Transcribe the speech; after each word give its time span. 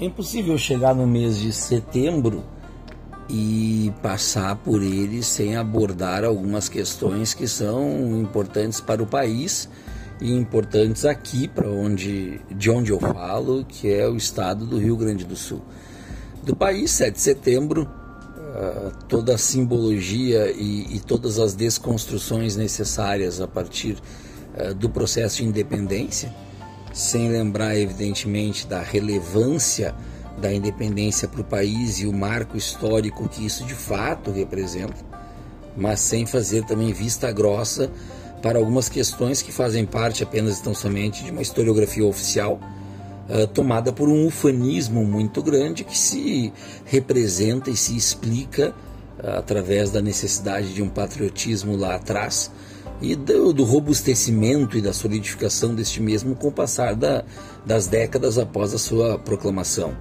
É 0.00 0.04
impossível 0.04 0.56
chegar 0.56 0.94
no 0.94 1.08
mês 1.08 1.36
de 1.36 1.52
setembro 1.52 2.44
e 3.28 3.92
passar 4.00 4.54
por 4.54 4.80
ele 4.80 5.24
sem 5.24 5.56
abordar 5.56 6.24
algumas 6.24 6.68
questões 6.68 7.34
que 7.34 7.48
são 7.48 8.16
importantes 8.20 8.80
para 8.80 9.02
o 9.02 9.06
país 9.06 9.68
e 10.20 10.32
importantes 10.32 11.04
aqui 11.04 11.48
para 11.48 11.68
onde 11.68 12.40
de 12.48 12.70
onde 12.70 12.92
eu 12.92 13.00
falo, 13.00 13.64
que 13.64 13.92
é 13.92 14.08
o 14.08 14.16
estado 14.16 14.64
do 14.64 14.78
Rio 14.78 14.96
Grande 14.96 15.24
do 15.24 15.34
Sul. 15.34 15.62
Do 16.44 16.54
país, 16.54 16.92
7 16.92 17.14
de 17.14 17.20
setembro, 17.20 17.82
uh, 17.82 18.92
toda 19.08 19.34
a 19.34 19.38
simbologia 19.38 20.52
e, 20.52 20.94
e, 20.94 21.00
todas 21.00 21.40
as 21.40 21.54
desconstruções 21.54 22.54
necessárias 22.54 23.40
a 23.40 23.48
partir 23.48 23.98
uh, 24.54 24.72
do 24.74 24.88
processo 24.88 25.38
de 25.38 25.44
independência 25.44 26.32
sem 26.98 27.28
lembrar, 27.28 27.78
evidentemente, 27.78 28.66
da 28.66 28.82
relevância 28.82 29.94
da 30.36 30.52
independência 30.52 31.28
para 31.28 31.40
o 31.40 31.44
país 31.44 32.00
e 32.00 32.06
o 32.06 32.12
marco 32.12 32.56
histórico 32.56 33.28
que 33.28 33.46
isso 33.46 33.64
de 33.64 33.74
fato 33.74 34.32
representa, 34.32 34.96
mas 35.76 36.00
sem 36.00 36.26
fazer 36.26 36.64
também 36.64 36.92
vista 36.92 37.30
grossa 37.30 37.88
para 38.42 38.58
algumas 38.58 38.88
questões 38.88 39.40
que 39.40 39.52
fazem 39.52 39.86
parte 39.86 40.24
apenas 40.24 40.58
e 40.58 40.62
tão 40.62 40.74
somente 40.74 41.22
de 41.22 41.30
uma 41.30 41.40
historiografia 41.40 42.04
oficial 42.04 42.58
uh, 43.28 43.46
tomada 43.46 43.92
por 43.92 44.08
um 44.08 44.26
ufanismo 44.26 45.04
muito 45.04 45.40
grande 45.40 45.84
que 45.84 45.96
se 45.96 46.52
representa 46.84 47.70
e 47.70 47.76
se 47.76 47.96
explica 47.96 48.74
uh, 49.22 49.38
através 49.38 49.90
da 49.90 50.02
necessidade 50.02 50.74
de 50.74 50.82
um 50.82 50.88
patriotismo 50.88 51.76
lá 51.76 51.94
atrás 51.94 52.50
e 53.00 53.14
do, 53.14 53.52
do, 53.52 53.64
robustecimento 53.64 54.76
e 54.76 54.80
da 54.80 54.92
solidificação 54.92 55.74
deste 55.74 56.02
mesmo 56.02 56.34
com 56.34 56.48
o 56.48 56.52
passar 56.52 56.94
da, 56.94 57.24
das 57.64 57.86
décadas 57.86 58.38
após 58.38 58.74
a 58.74 58.78
sua 58.78 59.18
proclamação. 59.18 59.94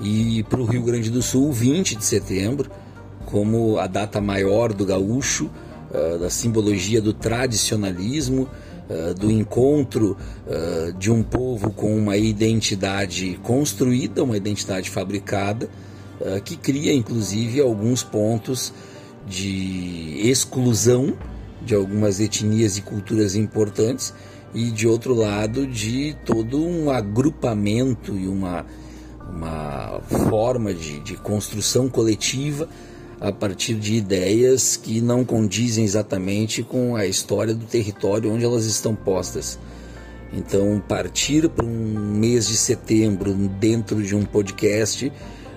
E 0.00 0.42
para 0.44 0.60
o 0.60 0.64
Rio 0.64 0.82
Grande 0.82 1.10
do 1.10 1.20
Sul, 1.20 1.52
20 1.52 1.96
de 1.96 2.04
setembro, 2.04 2.70
como 3.26 3.78
a 3.78 3.86
data 3.86 4.20
maior 4.20 4.72
do 4.72 4.84
gaúcho, 4.84 5.50
uh, 5.90 6.18
da 6.18 6.30
simbologia 6.30 7.00
do 7.00 7.12
tradicionalismo, 7.12 8.48
uh, 8.88 9.14
do 9.14 9.30
encontro 9.30 10.16
uh, 10.46 10.92
de 10.94 11.10
um 11.10 11.22
povo 11.22 11.70
com 11.70 11.94
uma 11.94 12.16
identidade 12.16 13.38
construída, 13.42 14.24
uma 14.24 14.36
identidade 14.36 14.90
fabricada, 14.90 15.68
que 16.44 16.56
cria 16.56 16.94
inclusive 16.94 17.60
alguns 17.60 18.04
pontos 18.04 18.72
de 19.26 20.20
exclusão 20.22 21.14
de 21.64 21.74
algumas 21.74 22.20
etnias 22.20 22.76
e 22.76 22.82
culturas 22.82 23.34
importantes 23.34 24.12
e 24.54 24.70
de 24.70 24.86
outro 24.86 25.14
lado 25.14 25.66
de 25.66 26.16
todo 26.24 26.62
um 26.62 26.90
agrupamento 26.90 28.16
e 28.16 28.28
uma, 28.28 28.66
uma 29.28 30.00
forma 30.28 30.74
de, 30.74 31.00
de 31.00 31.16
construção 31.16 31.88
coletiva 31.88 32.68
a 33.20 33.30
partir 33.30 33.74
de 33.74 33.94
ideias 33.94 34.76
que 34.76 35.00
não 35.00 35.24
condizem 35.24 35.84
exatamente 35.84 36.62
com 36.62 36.96
a 36.96 37.06
história 37.06 37.54
do 37.54 37.64
território 37.64 38.32
onde 38.32 38.44
elas 38.44 38.64
estão 38.64 38.94
postas. 38.94 39.58
Então, 40.32 40.82
partir 40.88 41.48
para 41.48 41.64
um 41.64 42.16
mês 42.18 42.48
de 42.48 42.56
setembro 42.56 43.32
dentro 43.32 44.02
de 44.02 44.16
um 44.16 44.24
podcast, 44.24 45.12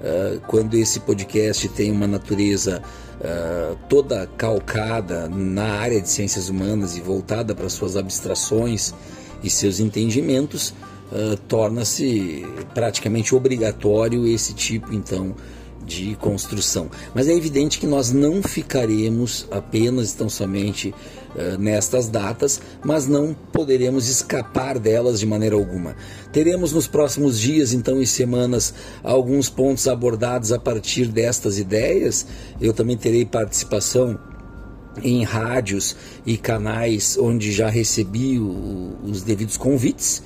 uh, 0.00 0.40
quando 0.46 0.74
esse 0.74 1.00
podcast 1.00 1.68
tem 1.70 1.90
uma 1.90 2.06
natureza 2.06 2.82
uh, 3.20 3.76
toda 3.88 4.26
calcada 4.36 5.28
na 5.28 5.78
área 5.78 6.00
de 6.00 6.08
ciências 6.08 6.48
humanas 6.48 6.96
e 6.96 7.00
voltada 7.00 7.54
para 7.54 7.68
suas 7.68 7.96
abstrações 7.96 8.94
e 9.42 9.50
seus 9.50 9.80
entendimentos, 9.80 10.70
uh, 11.12 11.36
torna-se 11.48 12.46
praticamente 12.74 13.34
obrigatório 13.34 14.26
esse 14.26 14.54
tipo 14.54 14.92
então 14.92 15.34
de 15.88 16.14
construção. 16.16 16.90
Mas 17.14 17.26
é 17.26 17.34
evidente 17.34 17.78
que 17.78 17.86
nós 17.86 18.12
não 18.12 18.42
ficaremos 18.42 19.48
apenas 19.50 20.12
tão 20.12 20.28
somente 20.28 20.94
uh, 21.34 21.58
nestas 21.58 22.06
datas, 22.06 22.60
mas 22.84 23.06
não 23.06 23.34
poderemos 23.52 24.08
escapar 24.08 24.78
delas 24.78 25.18
de 25.18 25.26
maneira 25.26 25.56
alguma. 25.56 25.96
Teremos 26.30 26.72
nos 26.72 26.86
próximos 26.86 27.40
dias, 27.40 27.72
então, 27.72 28.00
e 28.00 28.06
semanas, 28.06 28.74
alguns 29.02 29.48
pontos 29.48 29.88
abordados 29.88 30.52
a 30.52 30.58
partir 30.58 31.06
destas 31.06 31.58
ideias. 31.58 32.26
Eu 32.60 32.74
também 32.74 32.96
terei 32.96 33.24
participação 33.24 34.18
em 35.02 35.24
rádios 35.24 35.96
e 36.26 36.36
canais 36.36 37.16
onde 37.18 37.52
já 37.52 37.68
recebi 37.68 38.38
o, 38.38 38.96
os 39.04 39.22
devidos 39.22 39.56
convites 39.56 40.22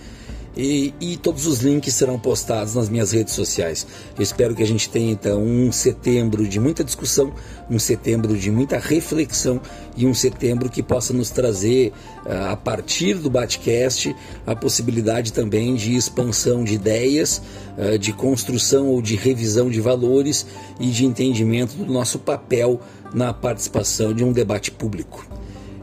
e, 0.56 0.92
e, 1.00 1.16
todos 1.16 1.46
os 1.46 1.60
links 1.60 1.94
serão 1.94 2.18
postados 2.18 2.74
nas 2.74 2.88
minhas 2.88 3.12
redes 3.12 3.32
sociais. 3.32 3.86
Eu 4.16 4.22
espero 4.22 4.54
que 4.54 4.62
a 4.62 4.66
gente 4.66 4.88
tenha 4.88 5.10
então 5.10 5.42
um 5.42 5.72
setembro 5.72 6.46
de 6.46 6.60
muita 6.60 6.84
discussão, 6.84 7.32
um 7.70 7.78
setembro 7.78 8.36
de 8.36 8.50
muita 8.50 8.78
reflexão 8.78 9.60
e 9.96 10.06
um 10.06 10.12
setembro 10.12 10.68
que 10.68 10.82
possa 10.82 11.14
nos 11.14 11.30
trazer, 11.30 11.92
uh, 12.26 12.50
a 12.50 12.56
partir 12.56 13.14
do 13.14 13.30
Batcast, 13.30 14.14
a 14.46 14.54
possibilidade 14.54 15.32
também 15.32 15.74
de 15.74 15.94
expansão 15.94 16.64
de 16.64 16.74
ideias, 16.74 17.40
uh, 17.78 17.98
de 17.98 18.12
construção 18.12 18.88
ou 18.88 19.00
de 19.00 19.16
revisão 19.16 19.70
de 19.70 19.80
valores 19.80 20.46
e 20.78 20.90
de 20.90 21.06
entendimento 21.06 21.74
do 21.76 21.90
nosso 21.90 22.18
papel 22.18 22.78
na 23.14 23.32
participação 23.32 24.12
de 24.12 24.22
um 24.22 24.32
debate 24.32 24.70
público. 24.70 25.26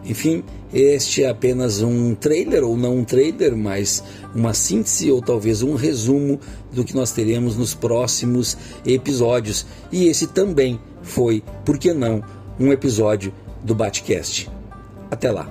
Enfim, 0.10 0.44
este 0.74 1.24
é 1.24 1.30
apenas 1.30 1.84
um 1.84 2.16
trailer, 2.16 2.64
ou 2.64 2.76
não 2.76 2.98
um 2.98 3.06
trailer, 3.06 3.56
mas 3.56 4.04
uma 4.34 4.56
síntese 4.56 5.12
ou 5.12 5.22
talvez 5.22 5.62
um 5.62 5.76
resumo 5.76 6.40
do 6.74 6.84
que 6.84 6.96
nós 6.96 7.12
teremos 7.12 7.56
nos 7.56 7.76
próximos 7.76 8.58
episódios. 8.84 9.68
E 9.92 10.08
esse 10.08 10.26
também 10.26 10.80
foi, 11.04 11.44
por 11.64 11.78
que 11.78 11.94
não, 11.94 12.24
um 12.60 12.74
episódio 12.74 13.32
do 13.64 13.76
Batcast. 13.76 14.50
Até 15.12 15.32
lá! 15.32 15.48